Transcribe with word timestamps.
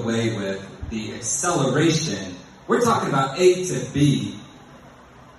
away 0.00 0.36
with 0.36 0.88
the 0.90 1.14
acceleration. 1.14 2.34
We're 2.68 2.82
talking 2.82 3.08
about 3.08 3.38
A 3.38 3.64
to 3.64 3.86
B, 3.92 4.34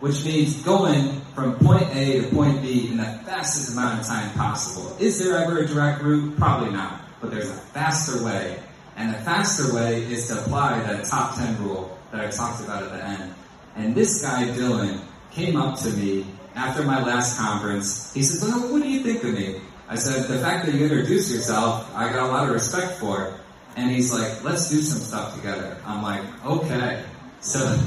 which 0.00 0.24
means 0.24 0.62
going 0.62 1.20
from 1.34 1.58
point 1.58 1.88
A 1.94 2.20
to 2.20 2.28
point 2.34 2.62
B 2.62 2.88
in 2.88 2.96
the 2.98 3.04
fastest 3.24 3.72
amount 3.72 4.00
of 4.00 4.06
time 4.06 4.32
possible. 4.32 4.96
Is 4.98 5.18
there 5.18 5.36
ever 5.38 5.58
a 5.58 5.66
direct 5.66 6.02
route? 6.02 6.36
Probably 6.36 6.70
not, 6.70 7.00
but 7.20 7.30
there's 7.30 7.50
a 7.50 7.54
faster 7.54 8.24
way. 8.24 8.58
And 8.96 9.14
the 9.14 9.18
faster 9.18 9.74
way 9.74 10.02
is 10.04 10.28
to 10.28 10.40
apply 10.40 10.80
that 10.80 11.04
top 11.04 11.36
10 11.36 11.62
rule 11.62 11.98
that 12.10 12.24
I 12.24 12.30
talked 12.30 12.64
about 12.64 12.82
at 12.82 12.90
the 12.90 13.04
end. 13.04 13.34
And 13.76 13.94
this 13.94 14.22
guy, 14.22 14.44
Dylan, 14.44 15.00
came 15.32 15.56
up 15.56 15.78
to 15.80 15.90
me 15.90 16.24
after 16.54 16.82
my 16.82 17.02
last 17.04 17.38
conference. 17.38 18.14
He 18.14 18.22
says, 18.22 18.42
well, 18.42 18.72
what 18.72 18.82
do 18.82 18.88
you 18.88 19.00
think 19.00 19.22
of 19.22 19.34
me? 19.34 19.60
I 19.88 19.96
said, 19.96 20.28
the 20.28 20.40
fact 20.40 20.66
that 20.66 20.74
you 20.74 20.84
introduced 20.84 21.30
yourself, 21.30 21.94
I 21.94 22.10
got 22.10 22.30
a 22.30 22.32
lot 22.32 22.48
of 22.48 22.54
respect 22.54 22.98
for. 22.98 23.38
And 23.76 23.90
he's 23.90 24.12
like, 24.12 24.42
let's 24.42 24.70
do 24.70 24.80
some 24.80 25.00
stuff 25.00 25.36
together. 25.36 25.76
I'm 25.84 26.02
like, 26.02 26.22
okay. 26.44 27.04
So, 27.40 27.78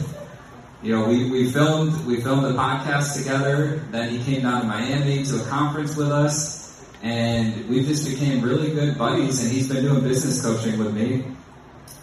you 0.83 0.95
know, 0.95 1.07
we, 1.07 1.29
we 1.29 1.51
filmed, 1.51 2.05
we 2.05 2.21
filmed 2.21 2.45
the 2.45 2.53
podcast 2.53 3.17
together. 3.17 3.83
Then 3.91 4.09
he 4.09 4.23
came 4.23 4.43
down 4.43 4.61
to 4.61 4.67
Miami 4.67 5.23
to 5.25 5.41
a 5.41 5.45
conference 5.47 5.95
with 5.95 6.11
us. 6.11 6.85
And 7.01 7.67
we 7.69 7.83
just 7.83 8.07
became 8.07 8.41
really 8.41 8.73
good 8.73 8.97
buddies 8.97 9.41
and 9.41 9.51
he's 9.51 9.67
been 9.69 9.83
doing 9.83 10.03
business 10.03 10.41
coaching 10.41 10.77
with 10.77 10.93
me. 10.93 11.23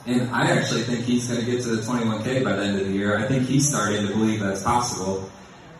And 0.06 0.30
I 0.30 0.50
actually 0.50 0.82
think 0.82 1.04
he's 1.04 1.28
going 1.28 1.44
to 1.44 1.46
get 1.46 1.62
to 1.62 1.76
the 1.76 1.82
21K 1.82 2.44
by 2.44 2.52
the 2.52 2.62
end 2.62 2.80
of 2.80 2.86
the 2.86 2.92
year. 2.92 3.18
I 3.18 3.26
think 3.26 3.46
he's 3.46 3.68
starting 3.68 4.06
to 4.06 4.12
believe 4.12 4.40
that's 4.40 4.62
possible. 4.62 5.30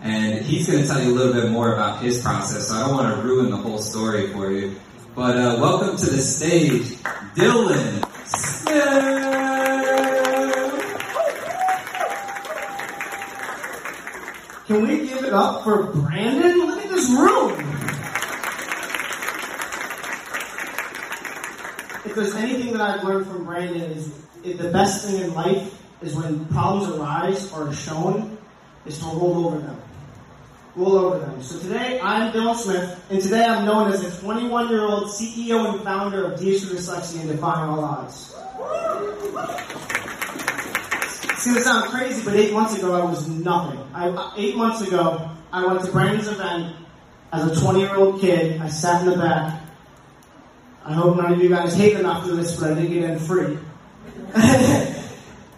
And 0.01 0.45
he's 0.45 0.69
going 0.69 0.83
to 0.83 0.89
tell 0.89 1.03
you 1.03 1.13
a 1.13 1.17
little 1.17 1.33
bit 1.33 1.51
more 1.51 1.73
about 1.73 2.03
his 2.03 2.21
process, 2.21 2.69
so 2.69 2.75
I 2.75 2.87
don't 2.87 2.95
want 2.95 3.17
to 3.17 3.23
ruin 3.23 3.51
the 3.51 3.57
whole 3.57 3.79
story 3.79 4.29
for 4.29 4.53
you. 4.53 4.77
But 5.17 5.35
uh, 5.39 5.57
welcome 5.59 5.97
to 5.97 6.11
the 6.11 6.21
stage, 6.21 6.89
Dylan 7.35 8.05
Smith. 8.27 8.67
Can 14.67 14.83
we 14.87 15.09
give 15.09 15.25
it 15.25 15.33
up 15.33 15.65
for 15.65 15.85
Brandon? 15.85 16.67
Look 16.67 16.85
at 16.85 16.91
this 16.91 17.09
room. 17.09 17.53
If 22.05 22.15
there's 22.15 22.35
anything 22.35 22.75
that 22.75 22.83
I've 22.83 23.03
learned 23.03 23.27
from 23.27 23.47
Brandon 23.47 23.91
is 23.93 24.13
the 24.43 24.69
best 24.71 25.07
thing 25.07 25.23
in 25.23 25.33
life 25.33 25.83
is 26.03 26.15
when 26.15 26.45
problems 26.49 26.95
arise 26.95 27.51
or 27.55 27.69
are 27.69 27.73
shown 27.73 28.37
is 28.85 28.99
to 28.99 29.07
roll 29.07 29.47
over 29.47 29.61
them 29.61 29.81
over 30.85 31.19
them. 31.19 31.43
So 31.43 31.59
today, 31.59 32.01
I'm 32.01 32.33
Bill 32.33 32.55
Smith, 32.55 33.03
and 33.09 33.21
today 33.21 33.45
I'm 33.45 33.65
known 33.65 33.91
as 33.91 34.05
a 34.05 34.21
21 34.21 34.69
year 34.69 34.83
old 34.83 35.05
CEO 35.05 35.73
and 35.73 35.83
founder 35.83 36.33
of 36.33 36.39
DSU 36.39 36.75
Dyslexia 36.75 37.21
and 37.21 37.31
Defying 37.31 37.71
All 37.71 37.85
Odds. 37.85 38.35
It's 41.31 41.47
gonna 41.47 41.61
sound 41.61 41.91
crazy, 41.91 42.25
but 42.25 42.35
eight 42.35 42.53
months 42.53 42.77
ago 42.77 42.95
I 42.95 43.05
was 43.05 43.29
nothing. 43.29 43.79
I, 43.95 44.35
eight 44.37 44.57
months 44.57 44.87
ago, 44.87 45.31
I 45.53 45.65
went 45.67 45.83
to 45.85 45.93
Brandon's 45.93 46.29
event 46.29 46.77
as 47.33 47.59
a 47.59 47.61
20 47.61 47.81
year 47.81 47.95
old 47.95 48.21
kid. 48.21 48.61
I 48.61 48.69
sat 48.69 49.03
in 49.03 49.11
the 49.11 49.17
back. 49.17 49.63
I 50.85 50.93
hope 50.93 51.17
none 51.17 51.33
of 51.33 51.43
you 51.43 51.49
guys 51.49 51.75
hate 51.75 51.97
him 51.97 52.07
after 52.07 52.37
this, 52.37 52.61
but 52.61 52.73
I 52.73 52.75
did 52.75 52.91
get 52.91 53.11
in 53.11 53.19
free. 53.19 53.59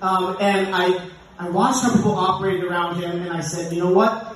um, 0.01 0.37
and 0.41 0.75
I, 0.75 1.11
I 1.39 1.51
watched 1.51 1.83
how 1.83 1.95
people 1.95 2.15
operated 2.15 2.65
around 2.65 3.01
him, 3.01 3.23
and 3.23 3.33
I 3.33 3.41
said, 3.41 3.73
you 3.73 3.83
know 3.83 3.93
what? 3.93 4.28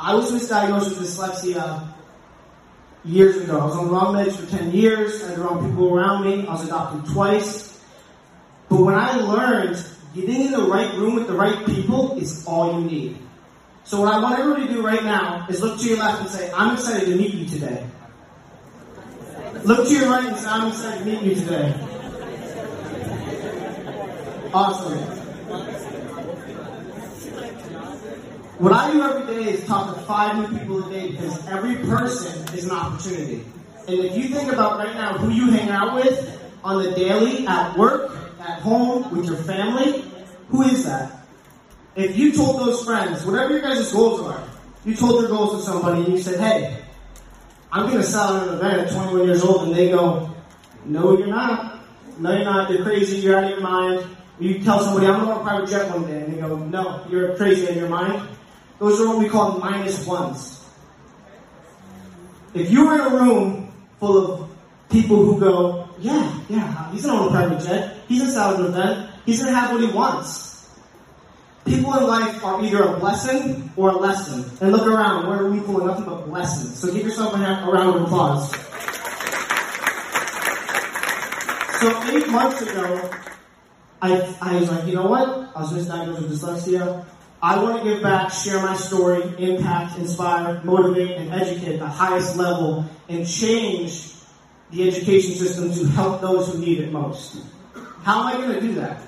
I 0.00 0.14
was 0.14 0.30
misdiagnosed 0.30 0.90
with 0.90 1.00
dyslexia 1.00 1.88
years 3.04 3.36
ago. 3.36 3.58
I 3.58 3.64
was 3.64 3.76
on 3.76 3.86
the 3.86 3.92
wrong 3.92 4.14
meds 4.14 4.36
for 4.36 4.48
10 4.50 4.72
years. 4.72 5.24
I 5.24 5.28
had 5.28 5.38
the 5.38 5.42
wrong 5.42 5.68
people 5.68 5.94
around 5.94 6.24
me. 6.24 6.46
I 6.46 6.52
was 6.52 6.64
adopted 6.64 7.12
twice. 7.12 7.82
But 8.68 8.80
when 8.82 8.94
I 8.94 9.16
learned 9.16 9.84
getting 10.14 10.42
in 10.42 10.52
the 10.52 10.62
right 10.62 10.94
room 10.94 11.14
with 11.14 11.26
the 11.26 11.34
right 11.34 11.66
people 11.66 12.18
is 12.18 12.44
all 12.46 12.80
you 12.80 12.86
need. 12.86 13.18
So 13.84 14.00
what 14.02 14.12
I 14.12 14.20
want 14.20 14.38
everybody 14.38 14.68
to 14.68 14.74
do 14.74 14.82
right 14.82 15.02
now 15.02 15.46
is 15.48 15.60
look 15.62 15.80
to 15.80 15.84
your 15.84 15.98
left 15.98 16.20
and 16.20 16.30
say, 16.30 16.52
I'm 16.52 16.74
excited 16.74 17.06
to 17.06 17.16
meet 17.16 17.34
you 17.34 17.46
today. 17.46 17.86
Look 19.64 19.88
to 19.88 19.94
your 19.94 20.10
right 20.10 20.26
and 20.26 20.36
say, 20.36 20.48
I'm 20.48 20.68
excited 20.68 20.98
to 20.98 21.04
meet 21.04 21.22
you 21.22 21.34
today. 21.34 21.74
Awesome. 24.52 25.27
What 28.58 28.72
I 28.72 28.92
do 28.92 29.00
every 29.00 29.36
day 29.36 29.50
is 29.52 29.64
talk 29.66 29.94
to 29.94 30.00
five 30.02 30.36
new 30.36 30.58
people 30.58 30.84
a 30.84 30.90
day 30.90 31.12
because 31.12 31.46
every 31.46 31.76
person 31.76 32.42
is 32.56 32.64
an 32.64 32.72
opportunity. 32.72 33.44
And 33.86 34.00
if 34.00 34.16
you 34.16 34.34
think 34.34 34.52
about 34.52 34.78
right 34.78 34.94
now 34.94 35.16
who 35.16 35.30
you 35.30 35.52
hang 35.52 35.68
out 35.68 35.94
with 35.94 36.42
on 36.64 36.82
the 36.82 36.90
daily, 36.90 37.46
at 37.46 37.78
work, 37.78 38.10
at 38.40 38.58
home, 38.58 39.14
with 39.14 39.26
your 39.26 39.36
family, 39.36 40.02
who 40.48 40.62
is 40.62 40.84
that? 40.86 41.20
If 41.94 42.18
you 42.18 42.32
told 42.32 42.58
those 42.58 42.84
friends, 42.84 43.24
whatever 43.24 43.52
your 43.52 43.62
guys' 43.62 43.92
goals 43.92 44.22
are, 44.22 44.42
you 44.84 44.96
told 44.96 45.20
your 45.20 45.30
goals 45.30 45.60
to 45.60 45.62
somebody 45.62 46.02
and 46.02 46.12
you 46.14 46.18
said, 46.18 46.40
hey, 46.40 46.82
I'm 47.70 47.86
going 47.86 47.98
to 47.98 48.02
sell 48.02 48.42
an 48.42 48.56
event 48.56 48.88
at 48.88 48.92
21 48.92 49.24
years 49.24 49.44
old, 49.44 49.68
and 49.68 49.76
they 49.76 49.90
go, 49.90 50.34
no, 50.84 51.16
you're 51.16 51.28
not. 51.28 51.80
No, 52.18 52.32
you're 52.34 52.44
not. 52.44 52.70
You're 52.72 52.82
crazy. 52.82 53.18
You're 53.18 53.36
out 53.36 53.44
of 53.44 53.50
your 53.50 53.60
mind. 53.60 54.04
You 54.40 54.58
tell 54.64 54.80
somebody, 54.80 55.06
I'm 55.06 55.24
going 55.24 55.28
to 55.28 55.40
a 55.40 55.42
private 55.44 55.68
jet 55.68 55.90
one 55.90 56.06
day, 56.08 56.22
and 56.22 56.34
they 56.34 56.40
go, 56.40 56.56
no, 56.56 57.06
you're 57.08 57.36
crazy 57.36 57.68
of 57.68 57.76
your 57.76 57.88
mind. 57.88 58.28
Those 58.78 59.00
are 59.00 59.08
what 59.08 59.18
we 59.18 59.28
call 59.28 59.58
minus 59.58 60.06
ones. 60.06 60.64
If 62.54 62.70
you 62.70 62.86
were 62.86 62.94
in 62.94 63.00
a 63.00 63.10
room 63.10 63.72
full 63.98 64.16
of 64.18 64.50
people 64.88 65.16
who 65.16 65.40
go, 65.40 65.88
yeah, 66.00 66.40
yeah, 66.48 66.90
he's 66.92 67.04
not 67.04 67.20
on 67.20 67.28
a 67.28 67.30
private 67.30 67.62
jet, 67.62 67.96
he's 68.08 68.22
inside 68.22 68.58
an 68.60 68.66
event, 68.66 69.10
he's 69.26 69.40
gonna 69.40 69.54
have 69.54 69.72
what 69.72 69.80
he 69.80 69.88
wants. 69.88 70.48
People 71.64 71.92
in 71.98 72.06
life 72.06 72.42
are 72.44 72.64
either 72.64 72.82
a 72.82 72.98
blessing 72.98 73.70
or 73.76 73.90
a 73.90 73.96
lesson. 73.96 74.44
And 74.60 74.72
look 74.72 74.86
around, 74.86 75.26
where 75.26 75.40
are 75.40 75.50
we 75.50 75.58
of 75.58 75.84
nothing 75.84 76.04
but 76.04 76.26
blessings? 76.26 76.78
So 76.78 76.92
give 76.92 77.04
yourself 77.04 77.34
a, 77.34 77.36
a 77.36 77.70
round 77.70 77.96
of 77.96 78.02
applause. 78.04 78.50
So 81.80 82.16
eight 82.16 82.28
months 82.28 82.62
ago, 82.62 83.10
I, 84.00 84.34
I 84.40 84.56
was 84.58 84.70
like, 84.70 84.86
you 84.86 84.94
know 84.94 85.06
what? 85.06 85.28
I 85.54 85.60
was 85.60 85.72
misdiagnosed 85.72 86.22
with 86.22 86.32
dyslexia. 86.32 87.04
I 87.40 87.62
want 87.62 87.82
to 87.82 87.88
give 87.88 88.02
back, 88.02 88.32
share 88.32 88.60
my 88.60 88.74
story, 88.74 89.22
impact, 89.38 89.96
inspire, 89.98 90.60
motivate, 90.64 91.18
and 91.18 91.32
educate 91.32 91.74
at 91.74 91.78
the 91.78 91.86
highest 91.86 92.36
level 92.36 92.84
and 93.08 93.26
change 93.26 94.12
the 94.70 94.88
education 94.88 95.34
system 95.34 95.72
to 95.72 95.86
help 95.92 96.20
those 96.20 96.52
who 96.52 96.58
need 96.58 96.80
it 96.80 96.92
most. 96.92 97.40
How 98.02 98.20
am 98.20 98.26
I 98.26 98.32
going 98.32 98.54
to 98.54 98.60
do 98.60 98.74
that? 98.74 99.07